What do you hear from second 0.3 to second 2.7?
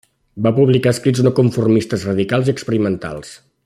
Va publicar escrits no-conformistes, radicals i